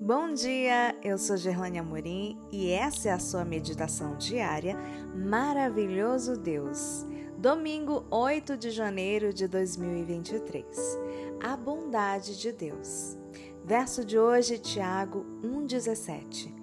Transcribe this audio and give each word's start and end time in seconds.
Bom 0.00 0.34
dia, 0.34 0.94
eu 1.02 1.16
sou 1.16 1.38
Gerlane 1.38 1.78
Amorim 1.78 2.38
e 2.52 2.70
essa 2.70 3.08
é 3.08 3.12
a 3.12 3.18
sua 3.18 3.46
meditação 3.46 4.14
diária 4.16 4.76
Maravilhoso 5.14 6.36
Deus. 6.36 7.06
Domingo 7.38 8.04
8 8.10 8.58
de 8.58 8.70
janeiro 8.70 9.32
de 9.32 9.48
2023. 9.48 10.98
A 11.42 11.56
bondade 11.56 12.38
de 12.38 12.52
Deus. 12.52 13.16
Verso 13.64 14.04
de 14.04 14.18
hoje, 14.18 14.58
Tiago 14.58 15.24
1,17. 15.42 16.54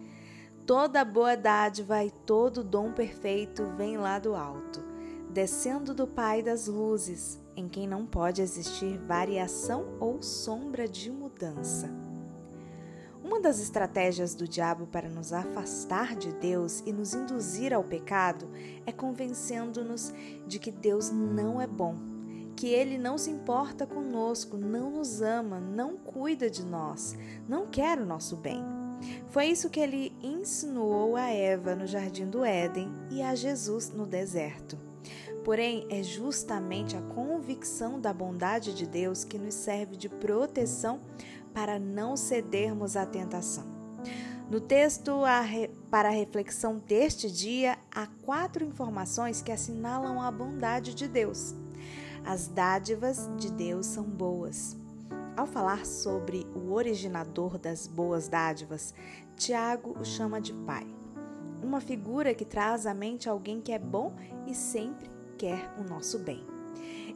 Toda 0.65 1.03
boa 1.03 1.35
dádiva 1.35 2.03
e 2.03 2.11
todo 2.11 2.63
dom 2.63 2.93
perfeito 2.93 3.65
vem 3.75 3.97
lá 3.97 4.19
do 4.19 4.35
alto, 4.35 4.79
descendo 5.31 5.93
do 5.93 6.05
Pai 6.05 6.43
das 6.43 6.67
luzes, 6.67 7.41
em 7.55 7.67
quem 7.67 7.87
não 7.87 8.05
pode 8.05 8.43
existir 8.43 8.99
variação 8.99 9.97
ou 9.99 10.21
sombra 10.21 10.87
de 10.87 11.11
mudança. 11.11 12.12
Uma 13.33 13.41
das 13.41 13.59
estratégias 13.59 14.35
do 14.35 14.47
diabo 14.47 14.85
para 14.85 15.09
nos 15.09 15.33
afastar 15.33 16.15
de 16.15 16.31
Deus 16.33 16.83
e 16.85 16.93
nos 16.93 17.15
induzir 17.15 17.73
ao 17.73 17.83
pecado 17.83 18.47
é 18.85 18.91
convencendo-nos 18.91 20.13
de 20.45 20.59
que 20.59 20.69
Deus 20.69 21.09
não 21.09 21.59
é 21.59 21.65
bom, 21.65 21.97
que 22.55 22.67
Ele 22.67 22.95
não 22.95 23.17
se 23.17 23.31
importa 23.31 23.87
conosco, 23.87 24.55
não 24.55 24.91
nos 24.91 25.19
ama, 25.23 25.59
não 25.59 25.97
cuida 25.97 26.47
de 26.47 26.63
nós, 26.63 27.17
não 27.49 27.65
quer 27.65 27.97
o 27.97 28.05
nosso 28.05 28.37
bem. 28.37 28.63
Foi 29.29 29.47
isso 29.47 29.67
que 29.67 29.79
ele 29.79 30.15
insinuou 30.21 31.15
a 31.15 31.27
Eva 31.31 31.75
no 31.75 31.87
jardim 31.87 32.29
do 32.29 32.45
Éden 32.45 32.87
e 33.09 33.23
a 33.23 33.33
Jesus 33.33 33.89
no 33.89 34.05
deserto. 34.05 34.92
Porém, 35.43 35.85
é 35.89 36.01
justamente 36.01 36.95
a 36.95 37.01
convicção 37.01 37.99
da 37.99 38.13
bondade 38.13 38.73
de 38.73 38.87
Deus 38.87 39.25
que 39.25 39.37
nos 39.37 39.53
serve 39.53 39.97
de 39.97 40.07
proteção 40.07 41.01
para 41.53 41.77
não 41.77 42.15
cedermos 42.15 42.95
à 42.95 43.05
tentação. 43.05 43.65
No 44.49 44.61
texto 44.61 45.21
para 45.89 46.09
a 46.09 46.11
reflexão 46.11 46.77
deste 46.77 47.29
dia, 47.29 47.77
há 47.93 48.07
quatro 48.23 48.63
informações 48.63 49.41
que 49.41 49.51
assinalam 49.51 50.21
a 50.21 50.31
bondade 50.31 50.93
de 50.93 51.07
Deus. 51.07 51.55
As 52.25 52.47
dádivas 52.47 53.29
de 53.37 53.51
Deus 53.51 53.85
são 53.85 54.03
boas. 54.03 54.77
Ao 55.35 55.45
falar 55.45 55.85
sobre 55.85 56.45
o 56.55 56.71
originador 56.71 57.57
das 57.57 57.87
boas 57.87 58.27
dádivas, 58.27 58.93
Tiago 59.35 59.97
o 59.99 60.05
chama 60.05 60.39
de 60.39 60.53
pai. 60.53 60.85
Uma 61.61 61.81
figura 61.81 62.33
que 62.33 62.45
traz 62.45 62.85
à 62.85 62.93
mente 62.93 63.27
alguém 63.27 63.59
que 63.59 63.71
é 63.71 63.79
bom 63.79 64.13
e 64.45 64.53
sempre 64.53 65.09
quer 65.43 65.73
o 65.77 65.83
nosso 65.83 66.19
bem. 66.19 66.41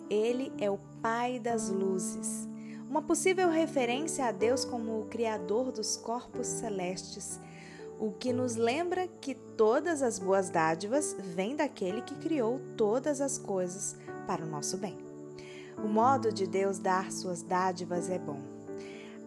Ele 0.09 0.51
é 0.57 0.69
o 0.69 0.77
pai 1.01 1.39
das 1.39 1.69
luzes 1.69 2.47
uma 2.89 3.01
possível 3.01 3.49
referência 3.49 4.25
a 4.25 4.31
Deus 4.31 4.63
como 4.63 5.01
o 5.01 5.05
Criador 5.05 5.71
dos 5.71 5.97
corpos 5.97 6.47
celestes, 6.47 7.39
o 7.99 8.11
que 8.13 8.31
nos 8.31 8.55
lembra 8.55 9.07
que 9.07 9.35
todas 9.35 10.01
as 10.01 10.17
boas 10.17 10.49
dádivas 10.49 11.15
vêm 11.19 11.55
daquele 11.55 12.01
que 12.01 12.15
criou 12.15 12.61
todas 12.77 13.19
as 13.19 13.37
coisas 13.37 13.97
para 14.25 14.43
o 14.43 14.47
nosso 14.47 14.77
bem. 14.77 14.97
O 15.77 15.87
modo 15.87 16.31
de 16.31 16.47
Deus 16.47 16.79
dar 16.79 17.11
suas 17.11 17.41
dádivas 17.41 18.09
é 18.09 18.17
bom. 18.17 18.39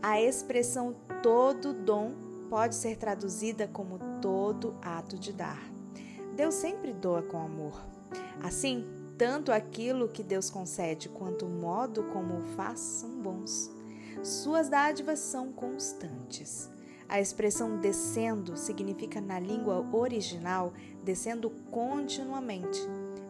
A 0.03 0.21
expressão 0.21 0.97
todo 1.23 1.75
dom 1.75 2.13
pode 2.49 2.75
ser 2.75 2.97
traduzida 2.97 3.69
como 3.69 3.99
todo 4.23 4.75
ato 4.81 5.19
de 5.19 5.33
dar. 5.35 5.63
Deus 6.35 6.55
sempre 6.55 6.95
doa 6.95 7.23
com 7.23 7.39
amor. 7.39 8.00
Assim, 8.43 8.87
tanto 9.19 9.53
aquilo 9.53 10.09
que 10.09 10.23
Deus 10.23 10.49
concede 10.49 11.09
quanto 11.09 11.47
o 11.47 11.51
modo 11.51 12.05
como 12.05 12.39
o 12.39 12.45
faz 12.57 12.81
são 12.81 13.11
bons. 13.21 13.71
Suas 14.23 14.69
dádivas 14.69 15.19
são 15.19 15.53
constantes. 15.53 16.71
A 17.09 17.21
expressão 17.21 17.79
descendo 17.79 18.57
significa 18.57 19.21
na 19.21 19.39
língua 19.41 19.85
original 19.93 20.73
descendo 21.03 21.51
continuamente. 21.71 22.81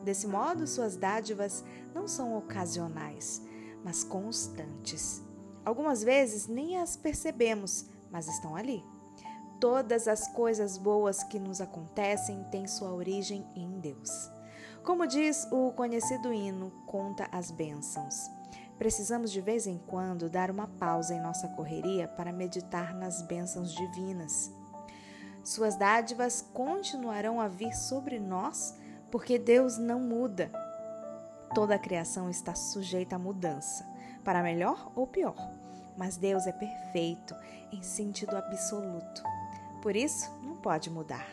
Desse 0.05 0.27
modo, 0.27 0.67
suas 0.67 0.97
dádivas 0.97 1.65
não 1.95 2.07
são 2.07 2.37
ocasionais, 2.37 3.43
mas 3.85 4.05
constantes. 4.05 5.23
Algumas 5.65 6.03
vezes 6.03 6.47
nem 6.47 6.77
as 6.77 6.97
percebemos, 6.97 7.87
mas 8.11 8.29
estão 8.29 8.55
ali. 8.55 8.85
Todas 9.61 10.09
as 10.09 10.29
coisas 10.29 10.79
boas 10.79 11.23
que 11.23 11.39
nos 11.39 11.61
acontecem 11.61 12.45
têm 12.51 12.67
sua 12.67 12.93
origem 12.93 13.47
em 13.55 13.79
Deus. 13.79 14.31
Como 14.85 15.07
diz 15.07 15.47
o 15.51 15.73
conhecido 15.73 16.33
hino 16.33 16.71
Conta 16.87 17.29
as 17.31 17.51
Bênçãos, 17.51 18.31
precisamos 18.79 19.31
de 19.31 19.41
vez 19.41 19.67
em 19.67 19.79
quando 19.79 20.31
dar 20.31 20.51
uma 20.51 20.67
pausa 20.67 21.15
em 21.15 21.21
nossa 21.21 21.47
correria 21.49 22.09
para 22.09 22.33
meditar 22.33 22.95
nas 22.95 23.21
bênçãos 23.21 23.75
divinas. 23.75 24.51
Suas 25.45 25.77
dádivas 25.77 26.41
continuarão 26.55 27.41
a 27.41 27.47
vir 27.47 27.75
sobre 27.75 28.19
nós 28.19 28.75
porque 29.11 29.39
Deus 29.39 29.77
não 29.77 30.01
muda. 30.01 30.51
Toda 31.55 31.75
a 31.75 31.79
criação 31.79 32.31
está 32.31 32.55
sujeita 32.55 33.17
à 33.17 33.19
mudança, 33.19 33.85
para 34.25 34.43
melhor 34.43 34.91
ou 34.97 35.07
pior, 35.07 35.37
mas 35.97 36.17
Deus 36.17 36.47
é 36.47 36.53
perfeito 36.53 37.35
em 37.71 37.83
sentido 37.83 38.35
absoluto. 38.35 39.23
Por 39.83 39.95
isso, 39.95 40.31
não 40.43 40.57
pode 40.57 40.89
mudar. 40.89 41.27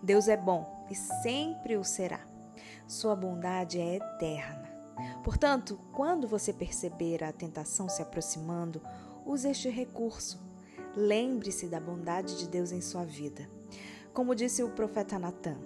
Deus 0.00 0.28
é 0.28 0.36
bom 0.36 0.86
e 0.88 0.94
sempre 0.94 1.76
o 1.76 1.82
será. 1.82 2.37
Sua 2.88 3.14
bondade 3.14 3.78
é 3.78 3.96
eterna. 3.96 4.66
Portanto, 5.22 5.78
quando 5.92 6.26
você 6.26 6.54
perceber 6.54 7.22
a 7.22 7.30
tentação 7.30 7.86
se 7.86 8.00
aproximando, 8.00 8.80
use 9.26 9.46
este 9.46 9.68
recurso. 9.68 10.40
Lembre-se 10.96 11.66
da 11.66 11.78
bondade 11.78 12.38
de 12.38 12.48
Deus 12.48 12.72
em 12.72 12.80
sua 12.80 13.04
vida. 13.04 13.46
Como 14.14 14.34
disse 14.34 14.62
o 14.62 14.70
profeta 14.70 15.18
Natan, 15.18 15.58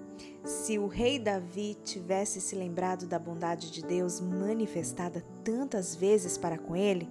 se 0.44 0.80
o 0.80 0.88
rei 0.88 1.16
Davi 1.16 1.76
tivesse 1.84 2.40
se 2.40 2.56
lembrado 2.56 3.06
da 3.06 3.20
bondade 3.20 3.70
de 3.70 3.84
Deus 3.84 4.20
manifestada 4.20 5.24
tantas 5.44 5.94
vezes 5.94 6.36
para 6.36 6.58
com 6.58 6.74
ele, 6.74 7.08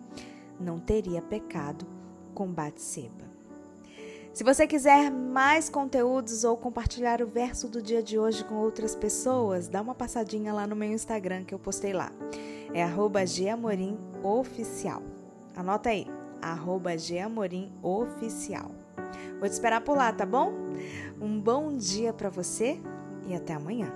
não 0.59 0.77
teria 0.77 1.21
pecado 1.21 1.87
com 2.35 2.51
Batseba. 2.51 3.30
Se 4.33 4.45
você 4.45 4.65
quiser 4.65 5.11
mais 5.11 5.69
conteúdos 5.69 6.45
ou 6.45 6.55
compartilhar 6.55 7.21
o 7.21 7.27
verso 7.27 7.67
do 7.67 7.81
dia 7.81 8.01
de 8.01 8.17
hoje 8.17 8.45
com 8.45 8.55
outras 8.55 8.95
pessoas, 8.95 9.67
dá 9.67 9.81
uma 9.81 9.93
passadinha 9.93 10.53
lá 10.53 10.65
no 10.65 10.73
meu 10.73 10.89
Instagram 10.89 11.43
que 11.43 11.53
eu 11.53 11.59
postei 11.59 11.91
lá. 11.91 12.13
É 12.73 12.85
@gamorimoficial. 12.87 15.03
Anota 15.53 15.89
aí, 15.89 16.07
@gamorimoficial. 16.41 18.71
Vou 19.37 19.49
te 19.49 19.51
esperar 19.51 19.81
por 19.81 19.97
lá, 19.97 20.13
tá 20.13 20.25
bom? 20.25 20.53
Um 21.19 21.37
bom 21.37 21.75
dia 21.75 22.13
para 22.13 22.29
você 22.29 22.79
e 23.27 23.35
até 23.35 23.53
amanhã. 23.53 23.91